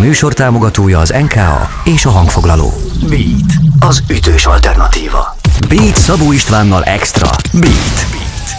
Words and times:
műsor 0.00 0.32
támogatója 0.32 0.98
az 0.98 1.14
NKA 1.20 1.68
és 1.84 2.04
a 2.04 2.10
hangfoglaló. 2.10 2.72
Beat, 3.08 3.52
az 3.78 4.02
ütős 4.10 4.46
alternatíva. 4.46 5.36
Beat 5.68 5.96
Szabó 5.96 6.32
Istvánnal 6.32 6.82
Extra. 6.84 7.28
Beat, 7.52 8.06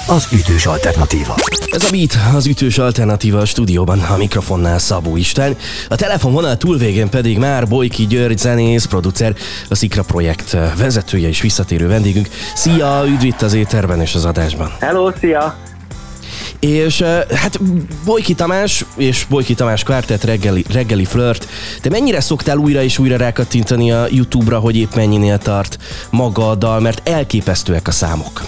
az 0.07 0.27
ütős 0.33 0.65
alternatíva. 0.65 1.35
Ez 1.71 1.83
a 1.83 1.88
Beat, 1.91 2.35
az 2.35 2.46
ütős 2.46 2.77
alternatíva 2.77 3.39
a 3.39 3.46
stúdióban, 3.46 3.99
a 3.99 4.17
mikrofonnál 4.17 4.79
Szabó 4.79 5.17
István. 5.17 5.55
A 5.89 5.96
telefonvonal 5.96 6.58
túlvégén 6.58 7.09
pedig 7.09 7.37
már 7.37 7.67
Bojki 7.67 8.08
György 8.08 8.37
zenész, 8.37 8.85
producer, 8.85 9.35
a 9.69 9.76
Szikra 9.76 10.03
projekt 10.03 10.58
vezetője 10.78 11.28
és 11.28 11.42
visszatérő 11.42 11.87
vendégünk. 11.87 12.28
Szia, 12.55 13.03
üdv 13.08 13.23
itt 13.23 13.42
az 13.42 13.53
éterben 13.53 14.01
és 14.01 14.15
az 14.15 14.26
adásban. 14.26 14.71
Hello, 14.79 15.12
szia! 15.19 15.55
És 16.62 17.02
hát 17.35 17.59
Bojki 18.05 18.34
Tamás 18.34 18.85
és 18.95 19.25
Bojki 19.30 19.53
Tamás 19.53 19.84
Quartet 19.84 20.23
reggeli, 20.23 20.66
reggeli 20.73 21.05
flirt. 21.05 21.48
Te 21.81 21.89
mennyire 21.89 22.20
szoktál 22.20 22.58
újra 22.58 22.81
és 22.81 22.99
újra 22.99 23.17
rákattintani 23.17 23.91
a 23.91 24.05
YouTube-ra, 24.09 24.59
hogy 24.59 24.77
épp 24.77 24.94
mennyinél 24.95 25.38
tart 25.38 25.77
maga 26.09 26.50
a 26.50 26.55
dal, 26.55 26.80
mert 26.80 27.09
elképesztőek 27.09 27.88
a 27.88 27.91
számok. 27.91 28.41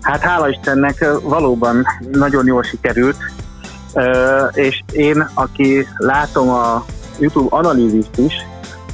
Hát 0.00 0.20
hála 0.20 0.48
Istennek 0.48 1.06
valóban 1.22 1.86
nagyon 2.12 2.46
jól 2.46 2.62
sikerült, 2.62 3.16
és 4.52 4.82
én, 4.92 5.28
aki 5.34 5.86
látom 5.96 6.48
a 6.48 6.84
YouTube 7.18 7.56
analízist 7.56 8.16
is, 8.16 8.32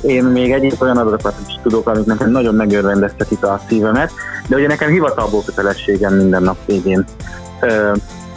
én 0.03 0.25
még 0.25 0.53
egyéb 0.53 0.75
olyan 0.79 0.97
adatokat 0.97 1.35
is 1.47 1.59
tudok, 1.63 1.89
amik 1.89 2.05
nekem 2.05 2.31
nagyon 2.31 2.55
megörvendeztetik 2.55 3.45
a 3.45 3.61
szívemet, 3.69 4.13
de 4.47 4.57
ugye 4.57 4.67
nekem 4.67 4.91
hivatalból 4.91 5.43
kötelességem 5.45 6.15
minden 6.15 6.43
nap 6.43 6.57
végén 6.67 7.05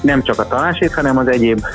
nem 0.01 0.23
csak 0.23 0.39
a 0.39 0.47
tanásét, 0.47 0.93
hanem 0.93 1.17
az 1.17 1.27
egyéb 1.27 1.65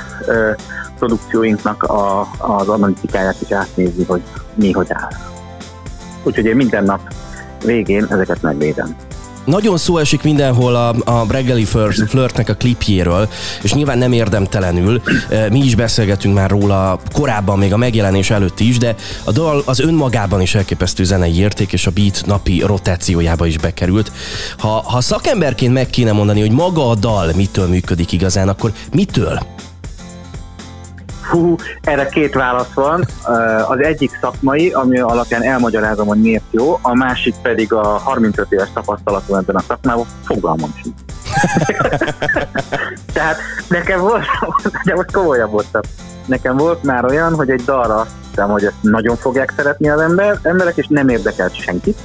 produkcióinknak 0.97 1.83
a, 1.83 2.21
az 2.37 2.67
analitikáját 2.67 3.41
is 3.41 3.51
átnézni, 3.51 4.05
hogy 4.05 4.21
mi 4.53 4.71
hogy 4.71 4.87
áll. 4.89 5.09
Úgyhogy 6.23 6.45
én 6.45 6.55
minden 6.55 6.83
nap 6.83 6.99
végén 7.65 8.05
ezeket 8.09 8.41
megvédem. 8.41 8.95
Nagyon 9.49 9.77
szó 9.77 9.97
esik 9.97 10.23
mindenhol 10.23 10.75
a, 10.75 10.95
a 11.05 11.25
reggeli 11.29 11.65
flirtnek 11.65 12.49
a 12.49 12.53
klipjéről, 12.53 13.29
és 13.61 13.73
nyilván 13.73 13.97
nem 13.97 14.11
érdemtelenül. 14.11 15.01
Mi 15.51 15.59
is 15.59 15.75
beszélgetünk 15.75 16.35
már 16.35 16.49
róla 16.49 16.99
korábban, 17.13 17.57
még 17.57 17.73
a 17.73 17.77
megjelenés 17.77 18.29
előtt 18.29 18.59
is, 18.59 18.77
de 18.77 18.95
a 19.23 19.31
dal 19.31 19.61
az 19.65 19.79
önmagában 19.79 20.41
is 20.41 20.55
elképesztő 20.55 21.03
zenei 21.03 21.39
érték, 21.39 21.73
és 21.73 21.87
a 21.87 21.91
beat 21.91 22.23
napi 22.25 22.61
rotációjába 22.65 23.45
is 23.45 23.57
bekerült. 23.57 24.11
Ha, 24.57 24.67
ha 24.67 25.01
szakemberként 25.01 25.73
meg 25.73 25.89
kéne 25.89 26.11
mondani, 26.11 26.39
hogy 26.39 26.51
maga 26.51 26.89
a 26.89 26.95
dal 26.95 27.31
mitől 27.35 27.67
működik 27.67 28.11
igazán, 28.11 28.49
akkor 28.49 28.73
mitől? 28.91 29.39
Hú, 31.29 31.55
erre 31.81 32.07
két 32.07 32.33
válasz 32.33 32.73
van. 32.73 33.05
Az 33.67 33.79
egyik 33.79 34.17
szakmai, 34.21 34.69
ami 34.69 34.99
alapján 34.99 35.43
elmagyarázom, 35.43 36.07
hogy 36.07 36.21
miért 36.21 36.43
jó, 36.51 36.79
a 36.81 36.95
másik 36.95 37.35
pedig 37.41 37.73
a 37.73 37.83
35 37.83 38.51
éves 38.51 38.69
tapasztalatom 38.73 39.37
ebben 39.37 39.55
a 39.55 39.63
szakmában, 39.67 40.05
fogalmam 40.23 40.73
sincs. 40.81 40.95
Tehát 43.13 43.37
nekem 43.67 43.99
volt, 43.99 44.25
de 44.85 44.95
most 44.95 45.11
komolyabb 45.11 45.51
voltam. 45.51 45.81
Nekem 46.25 46.57
volt 46.57 46.83
már 46.83 47.05
olyan, 47.05 47.35
hogy 47.35 47.49
egy 47.49 47.63
dalra 47.63 47.95
azt 47.95 48.09
hiszem, 48.29 48.49
hogy 48.49 48.63
ezt 48.63 48.81
nagyon 48.81 49.15
fogják 49.15 49.53
szeretni 49.55 49.89
az 49.89 49.99
ember, 49.99 50.39
emberek, 50.43 50.77
és 50.77 50.87
nem 50.89 51.09
érdekelt 51.09 51.61
senkit. 51.61 51.97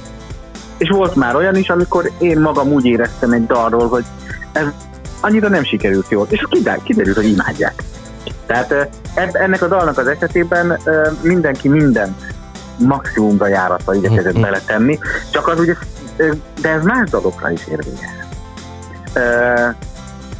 És 0.77 0.89
volt 0.89 1.15
már 1.15 1.35
olyan 1.35 1.55
is, 1.55 1.69
amikor 1.69 2.11
én 2.17 2.39
magam 2.39 2.71
úgy 2.71 2.85
éreztem 2.85 3.31
egy 3.31 3.45
dalról, 3.45 3.87
hogy 3.87 4.05
ez 4.51 4.65
annyira 5.21 5.49
nem 5.49 5.63
sikerült 5.63 6.09
jól, 6.09 6.27
és 6.29 6.45
kiderült, 6.83 7.15
hogy 7.15 7.27
imádják. 7.27 7.83
Tehát 8.45 8.89
ennek 9.31 9.61
a 9.61 9.67
dalnak 9.67 9.97
az 9.97 10.07
esetében 10.07 10.79
mindenki 11.21 11.69
mindent 11.69 12.33
maximumra 12.77 13.47
járatva 13.47 13.95
igyekezett 13.95 14.33
mm-hmm. 14.33 14.41
beletenni, 14.41 14.99
csak 15.31 15.47
az 15.47 15.59
ugye, 15.59 15.73
de 16.61 16.69
ez 16.69 16.83
más 16.83 17.09
dalokra 17.09 17.51
is 17.51 17.67
érvényes. 17.67 18.09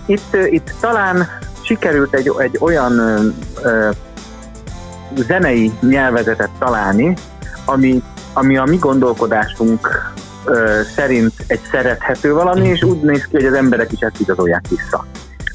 Itt, 0.05 0.35
itt 0.49 0.73
talán 0.79 1.27
sikerült 1.61 2.13
egy, 2.13 2.31
egy 2.37 2.57
olyan 2.59 3.01
zenei 5.15 5.71
nyelvezetet 5.81 6.49
találni, 6.59 7.13
ami, 7.65 8.03
ami 8.33 8.57
a 8.57 8.63
mi 8.63 8.77
gondolkodásunk 8.77 10.13
szerint 10.95 11.33
egy 11.47 11.61
szerethető 11.71 12.33
valami, 12.33 12.67
és 12.67 12.83
úgy 12.83 13.01
néz 13.01 13.23
ki, 13.23 13.35
hogy 13.35 13.45
az 13.45 13.53
emberek 13.53 13.91
is 13.91 13.99
ezt 13.99 14.19
igazolják 14.19 14.65
vissza. 14.69 15.05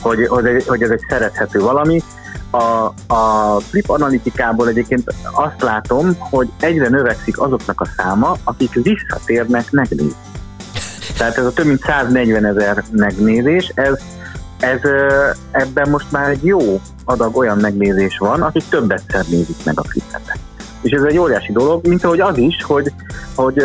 Hogy, 0.00 0.26
hogy, 0.26 0.64
hogy 0.66 0.82
ez 0.82 0.90
egy 0.90 1.04
szerethető 1.08 1.60
valami, 1.60 2.02
a, 2.50 2.92
a 3.14 3.56
flip 3.60 3.88
analitikából 3.88 4.68
egyébként 4.68 5.14
azt 5.32 5.62
látom, 5.62 6.16
hogy 6.18 6.48
egyre 6.60 6.88
növekszik 6.88 7.40
azoknak 7.40 7.80
a 7.80 7.86
száma, 7.96 8.36
akik 8.44 8.72
visszatérnek 8.72 9.70
megnézni. 9.70 10.14
Tehát 11.16 11.36
ez 11.36 11.44
a 11.44 11.52
több 11.52 11.66
mint 11.66 11.82
140 11.82 12.44
ezer 12.44 12.84
megnézés, 12.90 13.72
ez, 13.74 13.98
ez 14.60 14.80
ebben 15.50 15.88
most 15.90 16.12
már 16.12 16.30
egy 16.30 16.44
jó 16.44 16.80
adag 17.04 17.36
olyan 17.36 17.58
megnézés 17.58 18.18
van, 18.18 18.42
akik 18.42 18.64
többet 18.68 19.24
nézik 19.28 19.64
meg 19.64 19.78
a 19.78 19.82
flipet. 19.82 20.38
És 20.80 20.90
ez 20.90 21.02
egy 21.02 21.18
óriási 21.18 21.52
dolog, 21.52 21.86
mint 21.86 22.04
ahogy 22.04 22.20
az 22.20 22.38
is, 22.38 22.62
hogy, 22.62 22.92
hogy 23.34 23.58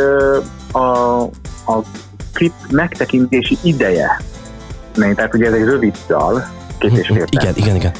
a, 0.72 1.22
a 1.66 1.84
klip 2.34 2.54
megtekintési 2.70 3.58
ideje, 3.62 4.22
tehát 4.94 5.34
ugye 5.34 5.46
ez 5.46 5.54
egy 5.54 5.64
rövid 5.64 5.98
dal, 6.08 6.48
két 6.78 6.98
és 6.98 7.08
fél 7.08 7.26
Igen, 7.30 7.54
igen, 7.56 7.76
igen 7.76 7.92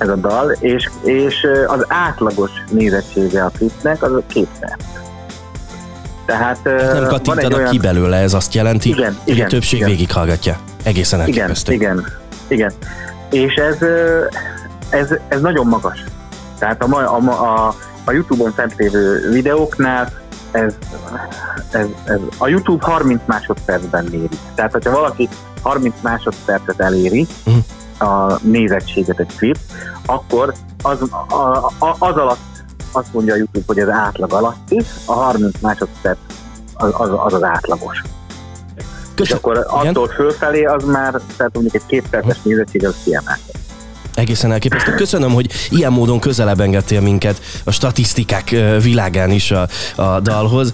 ez 0.00 0.08
a 0.08 0.16
dal, 0.16 0.50
és, 0.50 0.90
és 1.02 1.46
az 1.66 1.84
átlagos 1.88 2.50
nézettsége 2.70 3.44
a 3.44 3.48
klipnek 3.48 4.02
az 4.02 4.12
a 4.12 4.22
két 4.26 4.48
perc. 4.60 4.82
Tehát, 6.26 6.60
hát 6.64 6.92
nem 6.92 7.06
kattintanak 7.06 7.58
olyan... 7.58 7.70
ki 7.70 7.78
belőle, 7.78 8.16
ez 8.16 8.34
azt 8.34 8.54
jelenti, 8.54 8.88
igen, 8.88 9.16
hogy 9.24 9.32
igen, 9.32 9.46
a 9.46 9.48
többség 9.48 9.78
igen. 9.78 9.90
végighallgatja. 9.90 10.58
Egészen 10.82 11.20
elképesztő. 11.20 11.72
Igen, 11.72 12.06
igen, 12.48 12.72
igen. 13.28 13.44
És 13.46 13.54
ez, 13.54 13.76
ez, 14.90 15.18
ez 15.28 15.40
nagyon 15.40 15.66
magas. 15.66 16.04
Tehát 16.58 16.82
a, 16.82 16.96
a, 16.96 17.30
a, 17.30 17.74
a 18.04 18.12
YouTube-on 18.12 18.52
fent 18.52 18.74
lévő 18.76 19.30
videóknál 19.30 20.12
ez, 20.50 20.74
ez, 21.70 21.86
ez, 22.04 22.18
a 22.38 22.48
YouTube 22.48 22.84
30 22.84 23.20
másodpercben 23.24 24.04
méri. 24.10 24.28
Tehát, 24.54 24.72
hogyha 24.72 24.90
valaki 24.90 25.28
30 25.62 25.94
másodpercet 26.02 26.80
eléri, 26.80 27.26
uh-huh 27.46 27.64
a 28.00 28.38
nézettséget 28.42 29.18
egy 29.18 29.36
klip, 29.36 29.58
akkor 30.06 30.54
az, 30.82 30.98
a, 31.28 31.34
a, 31.78 31.96
az 31.98 32.16
alatt 32.16 32.38
azt 32.92 33.12
mondja 33.12 33.34
a 33.34 33.36
YouTube, 33.36 33.64
hogy 33.66 33.78
ez 33.78 33.88
átlag 33.88 34.32
alatti, 34.32 34.82
a 35.04 35.12
30 35.12 35.60
másodperc 35.60 36.18
az 36.74 36.94
az, 36.98 37.10
az, 37.24 37.32
az 37.32 37.42
átlagos. 37.42 38.02
Köszön. 39.14 39.36
És 39.36 39.42
akkor 39.42 39.66
attól 39.68 40.08
fölfelé 40.08 40.64
az 40.64 40.84
már, 40.84 41.20
tehát 41.36 41.52
mondjuk 41.52 41.74
egy 41.74 41.86
két 41.86 42.08
perces 42.08 42.42
nézettség 42.42 42.86
az 42.86 42.94
kiemelt. 43.04 43.40
Egészen 44.20 44.52
elképesztő. 44.52 44.94
Köszönöm, 44.94 45.32
hogy 45.32 45.50
ilyen 45.70 45.92
módon 45.92 46.20
közelebb 46.20 46.60
engedtél 46.60 47.00
minket 47.00 47.40
a 47.64 47.70
statisztikák 47.70 48.56
világán 48.82 49.30
is 49.30 49.50
a, 49.50 49.68
a 49.94 50.20
dalhoz. 50.20 50.72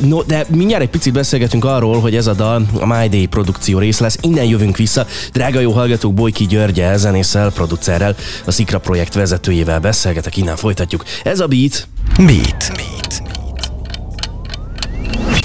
No, 0.00 0.22
de 0.22 0.46
mindjárt 0.48 0.82
egy 0.82 0.88
picit 0.88 1.12
beszélgetünk 1.12 1.64
arról, 1.64 2.00
hogy 2.00 2.16
ez 2.16 2.26
a 2.26 2.32
dal 2.32 2.66
a 2.80 2.86
My 2.86 3.08
Day 3.08 3.26
produkció 3.26 3.78
rész 3.78 3.98
lesz. 3.98 4.18
Innen 4.20 4.44
jövünk 4.44 4.76
vissza. 4.76 5.06
Drága 5.32 5.60
jó 5.60 5.72
hallgatók, 5.72 6.14
Bojki 6.14 6.46
Györgye, 6.46 6.96
zenésszel, 6.96 7.50
producerrel, 7.50 8.16
a 8.44 8.50
Szikra 8.50 8.78
projekt 8.78 9.14
vezetőjével 9.14 9.80
beszélgetek, 9.80 10.36
innen 10.36 10.56
folytatjuk. 10.56 11.04
Ez 11.22 11.40
a 11.40 11.46
Beat. 11.46 11.88
Beat. 12.16 12.83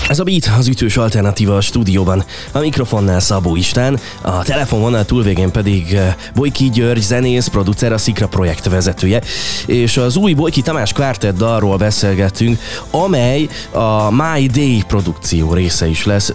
Ez 0.09 0.19
a 0.19 0.23
Beat, 0.23 0.49
az 0.57 0.67
ütős 0.67 0.97
alternatíva 0.97 1.55
a 1.55 1.61
stúdióban. 1.61 2.23
A 2.51 2.59
mikrofonnál 2.59 3.19
Szabó 3.19 3.55
Istán, 3.55 3.99
a 4.21 4.43
telefonvonal 4.43 5.05
túlvégén 5.05 5.51
pedig 5.51 5.93
eh, 5.93 6.15
Bojki 6.35 6.69
György, 6.69 7.01
zenész, 7.01 7.47
producer, 7.47 7.91
a 7.91 7.97
Szikra 7.97 8.27
projekt 8.27 8.69
vezetője. 8.69 9.21
És 9.65 9.97
az 9.97 10.15
új 10.15 10.33
Bojki 10.33 10.61
Tamás 10.61 10.93
Quartet 10.93 11.35
dalról 11.35 11.77
beszélgettünk, 11.77 12.59
amely 12.91 13.47
a 13.71 14.11
My 14.11 14.47
Day 14.47 14.83
produkció 14.87 15.53
része 15.53 15.87
is 15.87 16.05
lesz. 16.05 16.33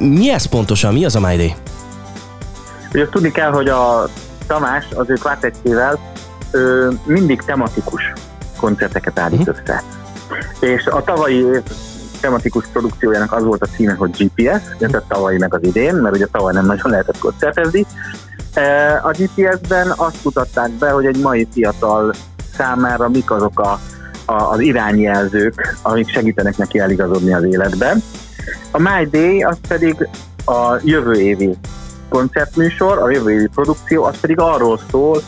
Mi 0.00 0.30
ez 0.30 0.44
pontosan? 0.44 0.92
Mi 0.92 1.04
az 1.04 1.16
a 1.16 1.20
My 1.20 1.36
Day? 1.36 1.54
Ugye 2.92 3.08
tudni 3.08 3.30
kell, 3.30 3.50
hogy 3.50 3.68
a 3.68 4.08
Tamás 4.46 4.84
az 4.94 5.10
ő 5.10 5.14
kvártettjével 5.14 5.98
mindig 7.04 7.42
tematikus 7.46 8.12
koncerteket 8.56 9.18
állít 9.18 9.40
uh-huh. 9.40 9.56
össze. 9.56 9.82
És 10.60 10.86
a 10.86 11.02
tavalyi 11.02 11.36
év 11.36 11.62
tematikus 12.20 12.64
produkciójának 12.72 13.32
az 13.32 13.44
volt 13.44 13.62
a 13.62 13.66
címe, 13.66 13.92
hogy 13.92 14.10
GPS, 14.10 14.62
tehát 14.78 15.02
tavalyi 15.08 15.38
meg 15.38 15.54
az 15.54 15.62
idén, 15.62 15.94
mert 15.94 16.14
ugye 16.14 16.26
tavaly 16.26 16.52
nem 16.52 16.66
nagyon 16.66 16.90
lehetett 16.90 17.18
koncertezni. 17.18 17.86
E, 18.54 19.00
a 19.02 19.10
GPS-ben 19.10 19.92
azt 19.96 20.24
mutatták 20.24 20.70
be, 20.70 20.90
hogy 20.90 21.06
egy 21.06 21.20
mai 21.20 21.48
fiatal 21.52 22.14
számára 22.56 23.08
mik 23.08 23.30
azok 23.30 23.60
a, 23.60 23.80
a, 24.24 24.50
az 24.50 24.60
irányjelzők, 24.60 25.76
amik 25.82 26.08
segítenek 26.08 26.56
neki 26.56 26.78
eligazodni 26.78 27.34
az 27.34 27.42
életben. 27.42 28.02
A 28.70 28.78
My 28.78 29.08
Day 29.10 29.42
az 29.42 29.56
pedig 29.68 30.08
a 30.44 30.76
jövő 30.82 31.20
évi 31.20 31.56
koncertműsor, 32.08 32.98
a 32.98 33.10
jövő 33.10 33.30
évi 33.32 33.46
produkció, 33.46 34.04
az 34.04 34.20
pedig 34.20 34.38
arról 34.38 34.80
szól, 34.90 35.22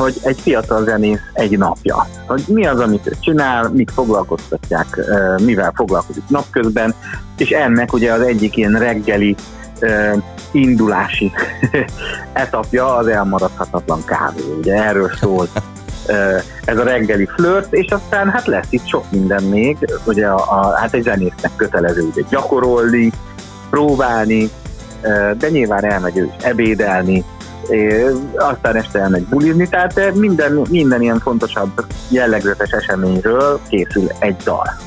hogy 0.00 0.16
egy 0.22 0.40
fiatal 0.40 0.84
zenész 0.84 1.18
egy 1.32 1.58
napja. 1.58 2.06
Hogy 2.26 2.44
mi 2.46 2.66
az, 2.66 2.80
amit 2.80 3.06
ő 3.06 3.12
csinál, 3.20 3.68
mit 3.68 3.90
foglalkoztatják, 3.90 5.00
mivel 5.42 5.72
foglalkozik 5.74 6.22
napközben, 6.28 6.94
és 7.36 7.50
ennek 7.50 7.92
ugye 7.92 8.12
az 8.12 8.20
egyik 8.20 8.56
ilyen 8.56 8.78
reggeli 8.78 9.36
indulási 10.52 11.32
etapja 12.32 12.96
az 12.96 13.06
elmaradhatatlan 13.06 14.04
kávé. 14.04 14.42
Ugye 14.58 14.74
erről 14.74 15.10
szól 15.20 15.48
ez 16.64 16.78
a 16.78 16.82
reggeli 16.82 17.28
flirt, 17.36 17.72
és 17.72 17.90
aztán 17.90 18.30
hát 18.30 18.46
lesz 18.46 18.66
itt 18.70 18.86
sok 18.86 19.10
minden 19.10 19.42
még, 19.42 19.76
ugye 20.04 20.26
a, 20.26 20.36
a, 20.36 20.76
hát 20.76 20.94
egy 20.94 21.02
zenésznek 21.02 21.56
kötelező 21.56 22.02
ugye 22.02 22.22
gyakorolni, 22.30 23.12
próbálni, 23.70 24.50
de 25.38 25.48
nyilván 25.48 25.84
elmegy 25.84 26.18
ő 26.18 26.24
is 26.24 26.44
ebédelni, 26.44 27.24
aztán 28.36 28.76
este 28.76 28.98
elmegy 28.98 29.24
bulizni, 29.24 29.68
tehát 29.68 30.14
minden, 30.14 30.62
minden 30.70 31.02
ilyen 31.02 31.20
fontosabb 31.20 31.84
jellegzetes 32.08 32.70
eseményről 32.70 33.60
készül 33.68 34.06
egy 34.18 34.36
dal. 34.44 34.78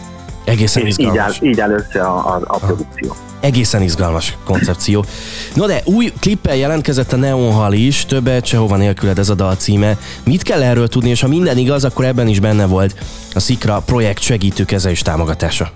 Egészen 0.45 0.85
és 0.85 0.97
így 0.97 1.17
áll, 1.17 1.31
így 1.41 1.59
áll 1.59 1.71
össze 1.71 2.01
a, 2.01 2.35
a, 2.35 2.41
a 2.47 2.57
produkció. 2.57 3.15
Egészen 3.39 3.81
izgalmas 3.81 4.37
koncepció. 4.45 5.05
No 5.53 5.65
de 5.65 5.81
új 5.85 6.11
klippel 6.19 6.55
jelentkezett 6.55 7.13
a 7.13 7.15
Neon 7.15 7.53
Hall 7.53 7.71
is, 7.73 8.05
többet 8.05 8.45
sehova 8.45 8.77
nélküled 8.77 9.19
ez 9.19 9.29
a 9.29 9.33
dal 9.33 9.55
címe. 9.55 9.97
Mit 10.25 10.41
kell 10.41 10.63
erről 10.63 10.87
tudni, 10.87 11.09
és 11.09 11.21
ha 11.21 11.27
minden 11.27 11.57
igaz, 11.57 11.83
akkor 11.83 12.05
ebben 12.05 12.27
is 12.27 12.39
benne 12.39 12.65
volt 12.65 12.95
a 13.33 13.39
Szikra 13.39 13.81
projekt 13.85 14.19
segítőkeze 14.19 14.89
és 14.89 15.01
támogatása. 15.01 15.71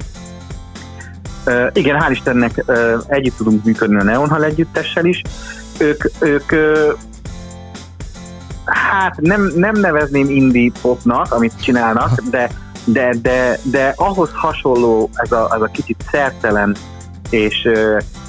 Uh, 1.46 1.54
igen, 1.74 2.00
hál' 2.00 2.12
Istennek 2.12 2.64
uh, 2.68 2.76
együtt 3.08 3.38
tudunk 3.38 3.64
működni 3.64 3.96
a 4.00 4.04
Neon 4.04 4.30
Hall 4.30 4.44
együttessel 4.44 5.06
is. 5.06 5.22
Ők, 5.78 6.04
ők 6.20 6.52
hát 8.66 9.16
nem, 9.22 9.52
nem 9.56 9.76
nevezném 9.76 10.30
indie 10.30 10.72
popnak, 10.82 11.32
amit 11.34 11.62
csinálnak, 11.62 12.22
de, 12.30 12.50
de, 12.86 13.14
de, 13.22 13.60
de 13.64 13.94
ahhoz 13.96 14.30
hasonló 14.34 15.10
ez 15.14 15.32
a, 15.32 15.50
ez 15.56 15.62
a 15.62 15.70
kicsit 15.74 16.04
szertelen 16.12 16.76
és, 17.30 17.68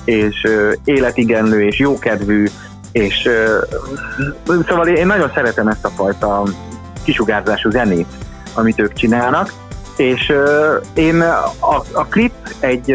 és 0.05 0.47
életigenlő 0.85 1.63
és 1.63 1.79
jókedvű, 1.79 2.47
és 2.93 3.29
szóval 4.69 4.87
én 4.87 5.07
nagyon 5.07 5.31
szeretem 5.35 5.69
ezt 5.69 5.85
a 5.85 5.89
fajta 5.89 6.43
kisugárzású 7.05 7.71
zenét, 7.71 8.07
amit 8.55 8.81
ők 8.81 8.93
csinálnak, 8.93 9.53
és 9.97 10.33
én 10.95 11.21
a, 11.61 11.85
a 11.93 12.05
klip 12.09 12.33
egy, 12.61 12.91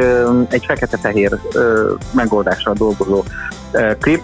egy 0.50 0.65
fekete-fehér 0.65 1.39
megoldásra 2.11 2.73
dolgozó 2.73 3.23
klip. 3.99 4.21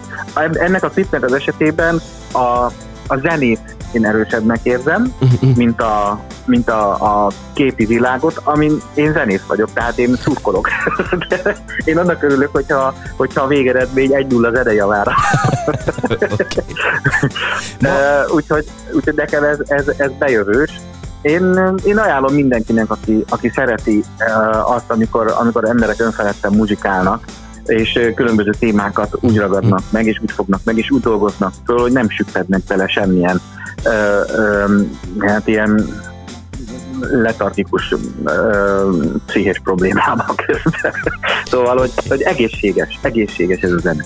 Ennek 0.52 0.82
a 0.82 0.88
klipnek 0.88 1.24
az 1.24 1.32
esetében 1.32 2.00
a, 2.32 2.72
a 3.06 3.16
zenét 3.22 3.78
én 3.92 4.06
erősebbnek 4.06 4.58
érzem, 4.62 5.14
uh-huh. 5.20 5.56
mint 5.56 5.80
a, 5.80 6.20
mint 6.44 6.68
a, 6.68 6.90
a 7.24 7.30
képi 7.52 7.84
világot, 7.84 8.40
amin 8.44 8.82
én 8.94 9.12
zenész 9.12 9.42
vagyok, 9.46 9.72
tehát 9.72 9.98
én 9.98 10.16
szurkolok. 10.16 10.68
én 11.84 11.98
annak 11.98 12.22
örülök, 12.22 12.48
hogyha, 12.52 12.94
hogyha 13.16 13.42
a 13.42 13.46
végeredmény 13.46 14.14
egy 14.14 14.26
nulla 14.26 14.50
zene 14.50 14.72
javára. 14.72 15.12
okay. 16.12 16.64
úgyhogy, 18.34 18.66
úgyhogy 18.92 19.14
nekem 19.14 19.44
ez, 19.44 19.58
ez, 19.66 19.88
ez 19.96 20.10
bejövős. 20.18 20.70
Én, 21.22 21.74
én 21.84 21.98
ajánlom 21.98 22.34
mindenkinek, 22.34 22.90
aki, 22.90 23.24
aki 23.28 23.48
szereti 23.54 24.04
uh, 24.18 24.72
azt, 24.74 24.90
amikor, 24.90 25.34
amikor 25.38 25.64
emberek 25.64 26.00
önfeledten 26.00 26.52
muzsikálnak, 26.52 27.24
és 27.70 28.00
különböző 28.14 28.50
témákat 28.58 29.16
úgy 29.20 29.36
ragadnak 29.36 29.82
meg, 29.90 30.06
és 30.06 30.18
úgy 30.22 30.30
fognak 30.30 30.60
meg, 30.64 30.78
és 30.78 30.90
úgy 30.90 31.00
dolgoznak 31.00 31.52
föl, 31.64 31.78
hogy 31.78 31.92
nem 31.92 32.08
süppednek 32.08 32.62
bele 32.68 32.88
semmilyen 32.88 33.40
ö, 33.84 34.20
ö, 34.36 34.80
hát 35.18 35.46
ilyen 35.46 35.88
letargikus 37.00 37.94
pszichés 39.26 39.60
problémába 39.64 40.34
közben. 40.46 40.92
szóval, 41.44 41.78
hogy, 41.78 41.90
hogy 42.08 42.22
egészséges, 42.22 42.98
egészséges 43.02 43.60
ez 43.60 43.72
a 43.72 43.78
zene. 43.78 44.04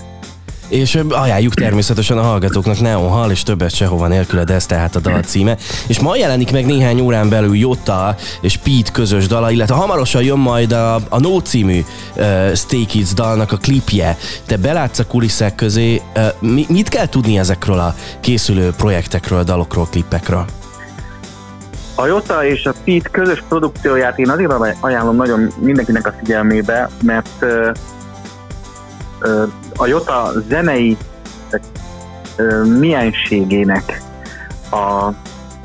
És 0.67 0.99
ajánljuk 1.09 1.53
természetesen 1.53 2.17
a 2.17 2.21
hallgatóknak 2.21 2.79
Neon 2.79 3.09
Hall 3.09 3.29
és 3.29 3.43
többet 3.43 3.75
sehova 3.75 4.07
nélküled, 4.07 4.49
ez 4.49 4.65
tehát 4.65 4.95
a 4.95 4.99
dal 4.99 5.21
címe. 5.21 5.57
És 5.87 5.99
ma 5.99 6.15
jelenik 6.15 6.51
meg 6.51 6.65
néhány 6.65 6.99
órán 6.99 7.29
belül 7.29 7.55
Jota 7.55 8.15
és 8.41 8.57
Pete 8.57 8.91
közös 8.91 9.27
dala, 9.27 9.51
illetve 9.51 9.75
hamarosan 9.75 10.23
jön 10.23 10.37
majd 10.37 10.71
a, 10.71 10.95
a 10.95 11.19
No 11.19 11.39
című 11.39 11.83
uh, 12.15 12.53
Stay 12.53 12.85
Kids 12.85 13.13
dalnak 13.13 13.51
a 13.51 13.57
klipje. 13.57 14.17
Te 14.45 14.57
belátsz 14.57 14.99
a 14.99 15.05
kulisszák 15.05 15.55
közé, 15.55 16.01
uh, 16.15 16.23
mi, 16.39 16.65
mit 16.69 16.89
kell 16.89 17.07
tudni 17.07 17.37
ezekről 17.37 17.79
a 17.79 17.95
készülő 18.19 18.73
projektekről, 18.77 19.43
dalokról, 19.43 19.87
klipekről? 19.91 20.45
A 21.95 22.05
Jota 22.05 22.45
és 22.45 22.65
a 22.65 22.73
Pete 22.83 23.09
közös 23.09 23.43
produkcióját 23.47 24.19
én 24.19 24.29
azért 24.29 24.75
ajánlom 24.79 25.15
nagyon 25.15 25.51
mindenkinek 25.59 26.07
a 26.07 26.13
figyelmébe, 26.19 26.89
mert 27.01 27.29
uh, 27.41 27.71
a 29.75 29.85
Jota 29.85 30.31
zenei 30.49 30.97
mienségének 32.79 34.01
a, 34.69 35.05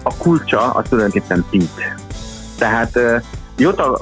a 0.03 0.17
kulcsa 0.19 0.71
az 0.71 0.85
tulajdonképpen 0.89 1.45
Pete. 1.51 1.95
Tehát 2.59 2.99
Jota 3.57 4.01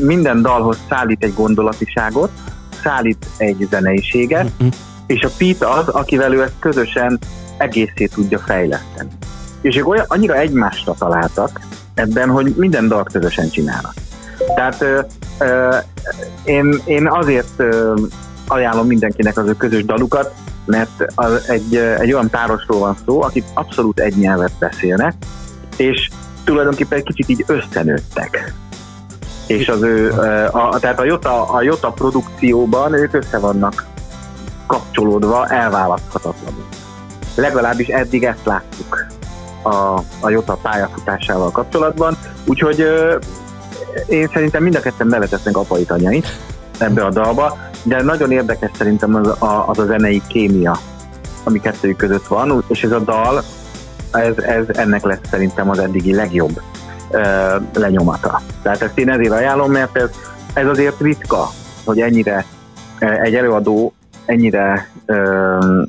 minden 0.00 0.42
dalhoz 0.42 0.78
szállít 0.88 1.24
egy 1.24 1.34
gondolatiságot, 1.34 2.30
szállít 2.82 3.26
egy 3.36 3.66
zeneiséget, 3.70 4.50
mm-hmm. 4.62 4.68
és 5.06 5.22
a 5.22 5.30
Pete 5.38 5.68
az, 5.70 5.88
akivel 5.88 6.34
ő 6.34 6.42
ezt 6.42 6.58
közösen 6.58 7.18
egészét 7.56 8.12
tudja 8.14 8.38
fejleszteni. 8.38 9.10
És 9.60 9.76
ők 9.76 9.88
olyan, 9.88 10.04
annyira 10.08 10.34
egymásra 10.34 10.94
találtak 10.98 11.60
ebben, 11.94 12.28
hogy 12.28 12.54
minden 12.56 12.88
dalt 12.88 13.12
közösen 13.12 13.50
csinálnak. 13.50 13.94
Tehát 14.54 14.80
ö, 14.82 15.00
ö, 15.38 15.76
én, 16.44 16.80
én 16.84 17.08
azért 17.08 17.52
ö, 17.56 17.94
ajánlom 18.46 18.86
mindenkinek 18.86 19.36
az 19.36 19.46
ő 19.46 19.52
közös 19.52 19.84
dalukat, 19.84 20.34
mert 20.64 21.04
az 21.14 21.48
egy, 21.48 21.76
egy 21.76 22.12
olyan 22.12 22.30
párosról 22.30 22.78
van 22.78 22.96
szó, 23.06 23.22
akik 23.22 23.44
abszolút 23.54 24.00
egy 24.00 24.16
nyelvet 24.16 24.52
beszélnek, 24.58 25.14
és 25.76 26.08
tulajdonképpen 26.44 26.98
egy 26.98 27.04
kicsit 27.04 27.28
így 27.28 27.44
összenőttek. 27.46 28.52
És 29.46 29.68
az 29.68 29.82
ő, 29.82 30.10
a, 30.10 30.72
a, 30.72 30.78
tehát 30.78 31.00
a 31.00 31.04
Jota, 31.04 31.48
a 31.48 31.62
Jota 31.62 31.90
produkcióban 31.90 32.92
ők 32.92 33.14
össze 33.14 33.38
vannak 33.38 33.86
kapcsolódva 34.66 35.46
elválaszthatatlanul. 35.46 36.64
Legalábbis 37.34 37.86
eddig 37.86 38.24
ezt 38.24 38.44
láttuk 38.44 39.06
a, 39.62 39.98
a 40.20 40.30
Jota 40.30 40.58
pályafutásával 40.62 41.50
kapcsolatban, 41.50 42.16
úgyhogy 42.46 42.86
én 44.06 44.28
szerintem 44.32 44.62
mind 44.62 44.74
a 44.74 44.80
ketten 44.80 45.06
nevetetnek 45.06 45.56
apait 45.56 45.90
anyait 45.90 46.38
ebbe 46.78 47.04
a 47.04 47.10
dalba, 47.10 47.58
de 47.84 48.02
nagyon 48.02 48.30
érdekes 48.30 48.70
szerintem 48.76 49.14
az 49.14 49.26
a, 49.26 49.68
az 49.68 49.78
a 49.78 49.84
zenei 49.84 50.22
kémia, 50.26 50.78
ami 51.44 51.60
kettőjük 51.60 51.96
között 51.96 52.26
van, 52.26 52.64
és 52.66 52.82
ez 52.82 52.92
a 52.92 52.98
dal, 52.98 53.42
ez, 54.10 54.38
ez 54.38 54.64
ennek 54.68 55.04
lesz 55.04 55.18
szerintem 55.30 55.70
az 55.70 55.78
eddigi 55.78 56.14
legjobb 56.14 56.60
uh, 57.10 57.62
lenyomata. 57.72 58.40
Tehát 58.62 58.82
ezt 58.82 58.98
én 58.98 59.10
ezért 59.10 59.32
ajánlom, 59.32 59.70
mert 59.70 59.96
ez, 59.96 60.10
ez 60.52 60.66
azért 60.66 61.00
ritka, 61.00 61.48
hogy 61.84 62.00
ennyire 62.00 62.44
egy 62.98 63.34
előadó 63.34 63.94
ennyire 64.26 64.88
uh, 65.06 65.86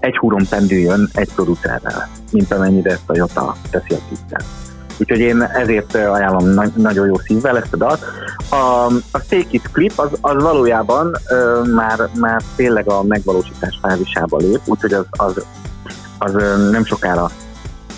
egy 0.00 0.16
húron 0.16 0.46
pendüljön 0.50 1.08
egy 1.12 1.32
producerrel, 1.34 2.08
mint 2.30 2.52
amennyire 2.52 2.90
ezt 2.90 3.02
a 3.10 3.16
Jota 3.16 3.56
teszi 3.70 3.94
a 3.94 3.98
tisztelt. 4.08 4.44
Úgyhogy 4.98 5.18
én 5.18 5.42
ezért 5.42 5.94
ajánlom 5.94 6.48
na- 6.48 6.72
nagyon 6.76 7.06
jó 7.06 7.18
szívvel 7.18 7.56
ezt 7.56 7.72
a 7.72 7.76
dalt. 7.76 8.04
A, 8.52 8.86
a 9.10 9.18
Stay 9.24 9.46
Kids 9.46 9.64
klip 9.72 9.92
az, 9.96 10.08
az 10.20 10.42
valójában 10.42 11.16
ö, 11.28 11.62
már, 11.74 12.08
már 12.14 12.42
tényleg 12.56 12.88
a 12.88 13.02
megvalósítás 13.02 13.78
fázisába 13.82 14.36
lép, 14.36 14.60
úgyhogy 14.64 14.92
az, 14.92 15.04
az, 15.10 15.44
az 16.18 16.34
ö, 16.34 16.70
nem 16.70 16.84
sokára 16.84 17.30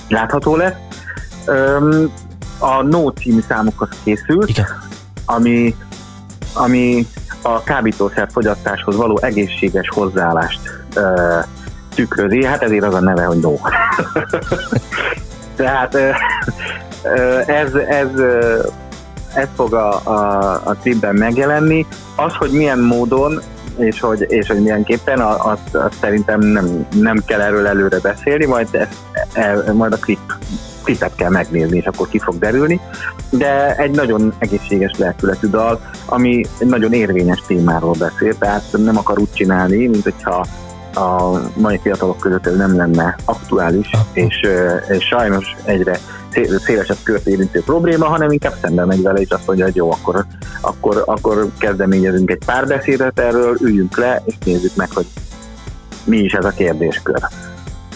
látható 0.08 0.56
lesz. 0.56 0.74
Ö, 1.46 2.04
a 2.58 2.82
No 2.82 3.10
című 3.10 3.40
számukhoz 3.48 3.88
készült, 4.04 4.48
Igen. 4.48 4.66
ami, 5.24 5.76
ami 6.54 7.06
a 7.42 7.62
kábítószer 7.62 8.28
fogyasztáshoz 8.32 8.96
való 8.96 9.18
egészséges 9.22 9.88
hozzáállást 9.88 10.60
ö, 10.94 11.38
tükrözi, 11.94 12.44
hát 12.44 12.62
ezért 12.62 12.84
az 12.84 12.94
a 12.94 13.00
neve, 13.00 13.24
hogy 13.24 13.38
No. 13.38 13.54
Tehát 15.56 15.94
ez, 17.46 17.74
ez, 17.74 18.08
ez 19.34 19.48
fog 19.54 19.74
a, 19.74 20.00
a, 20.02 20.50
a 20.64 20.76
tripben 20.82 21.14
megjelenni. 21.14 21.86
Az, 22.16 22.34
hogy 22.34 22.50
milyen 22.50 22.78
módon 22.78 23.40
és 23.78 24.00
hogy, 24.00 24.26
és 24.28 24.46
hogy 24.46 24.60
milyenképpen, 24.60 25.20
azt, 25.20 25.74
azt 25.74 25.98
szerintem 26.00 26.40
nem, 26.40 26.86
nem 26.92 27.22
kell 27.26 27.40
erről 27.40 27.66
előre 27.66 27.98
beszélni, 28.00 28.46
majd, 28.46 28.68
ezt, 28.72 28.96
e, 29.32 29.72
majd 29.72 29.92
a 29.92 29.96
klip, 29.96 30.32
klipet 30.82 31.14
kell 31.14 31.30
megnézni, 31.30 31.76
és 31.76 31.84
akkor 31.84 32.08
ki 32.08 32.18
fog 32.18 32.38
derülni. 32.38 32.80
De 33.30 33.76
egy 33.76 33.90
nagyon 33.90 34.34
egészséges 34.38 34.92
lelkületű 34.98 35.48
dal, 35.48 35.80
ami 36.06 36.44
egy 36.58 36.66
nagyon 36.66 36.92
érvényes 36.92 37.42
témáról 37.46 37.94
beszél, 37.98 38.38
tehát 38.38 38.62
nem 38.76 38.96
akar 38.96 39.18
úgy 39.18 39.32
csinálni, 39.32 39.86
mint 39.86 40.02
hogyha 40.02 40.46
a 40.94 41.40
mai 41.56 41.78
fiatalok 41.82 42.18
között 42.18 42.46
ez 42.46 42.56
nem 42.56 42.76
lenne 42.76 43.16
aktuális, 43.24 43.90
és, 44.12 44.40
és 44.88 45.04
sajnos 45.04 45.56
egyre 45.64 45.98
szélesebb 46.64 46.96
kört 47.02 47.26
érintő 47.26 47.60
probléma, 47.60 48.06
hanem 48.06 48.30
inkább 48.30 48.54
szembe 48.62 48.84
megy 48.84 49.02
vele, 49.02 49.20
és 49.20 49.28
azt 49.28 49.46
mondja, 49.46 49.64
hogy 49.64 49.76
jó, 49.76 49.92
akkor, 49.92 50.26
akkor, 50.60 51.02
akkor 51.06 51.48
kezdeményezünk 51.58 52.30
egy 52.30 52.42
pár 52.46 52.66
beszédet 52.66 53.18
erről, 53.18 53.56
üljünk 53.60 53.96
le, 53.96 54.22
és 54.24 54.34
nézzük 54.44 54.76
meg, 54.76 54.90
hogy 54.92 55.06
mi 56.04 56.16
is 56.16 56.32
ez 56.32 56.44
a 56.44 56.50
kérdéskör. 56.50 57.22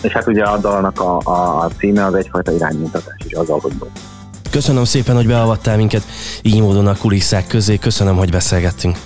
És 0.03 0.13
hát 0.13 0.27
ugye 0.27 0.43
a 0.43 0.59
dalnak 0.59 1.01
a, 1.01 1.21
a, 1.25 1.65
a 1.65 1.69
címe 1.79 2.05
az 2.05 2.15
egyfajta 2.15 2.53
iránymutatás 2.53 3.17
is 3.27 3.33
az 3.33 3.49
alkotban. 3.49 3.89
Köszönöm 4.51 4.85
szépen, 4.85 5.17
hogy 5.17 5.27
beavattál 5.27 5.77
minket 5.77 6.03
így 6.43 6.61
módon 6.61 6.87
a 6.87 6.97
kulisszák 6.97 7.47
közé. 7.47 7.77
Köszönöm, 7.77 8.17
hogy 8.17 8.31
beszélgettünk. 8.31 8.97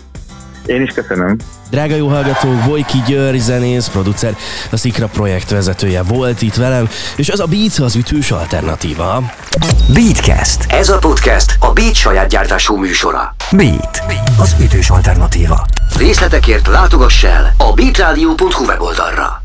Én 0.66 0.82
is 0.82 0.92
köszönöm. 0.94 1.36
Drága 1.70 1.94
jó 1.94 2.08
hallgatók, 2.08 2.64
Bojki 2.66 3.02
György 3.06 3.40
zenész, 3.40 3.88
producer, 3.88 4.36
a 4.70 4.76
Szikra 4.76 5.06
projekt 5.06 5.50
vezetője 5.50 6.02
volt 6.02 6.42
itt 6.42 6.54
velem, 6.54 6.88
és 7.16 7.28
az 7.28 7.40
a 7.40 7.46
Beat 7.46 7.78
az 7.78 7.94
ütős 7.94 8.30
alternatíva. 8.30 9.22
Beatcast. 9.92 10.66
Ez 10.68 10.88
a 10.88 10.98
podcast 10.98 11.56
a 11.60 11.72
Beat 11.72 11.94
saját 11.94 12.28
gyártású 12.28 12.76
műsora. 12.76 13.34
Beat. 13.52 14.02
Az 14.38 14.54
ütős 14.60 14.90
alternatíva. 14.90 15.66
Részletekért 15.98 16.66
látogass 16.66 17.24
el 17.24 17.54
a 17.56 17.72
beatradio.hu 17.72 18.64
weboldalra. 18.64 19.41